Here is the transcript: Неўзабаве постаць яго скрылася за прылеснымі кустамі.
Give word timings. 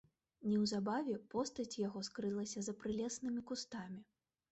Неўзабаве 0.51 1.17
постаць 1.33 1.79
яго 1.87 2.01
скрылася 2.07 2.63
за 2.69 2.73
прылеснымі 2.85 3.45
кустамі. 3.53 4.01